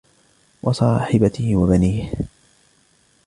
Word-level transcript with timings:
وصاحبته 0.63 1.55
وبنيه 1.55 2.13